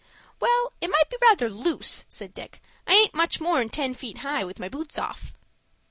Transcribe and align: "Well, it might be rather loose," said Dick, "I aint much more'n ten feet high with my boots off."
"Well, 0.39 0.73
it 0.81 0.87
might 0.89 1.11
be 1.11 1.17
rather 1.21 1.47
loose," 1.47 2.05
said 2.09 2.33
Dick, 2.33 2.59
"I 2.87 2.93
aint 2.93 3.13
much 3.13 3.39
more'n 3.39 3.69
ten 3.69 3.93
feet 3.93 4.17
high 4.25 4.43
with 4.43 4.59
my 4.59 4.67
boots 4.67 4.97
off." 4.97 5.35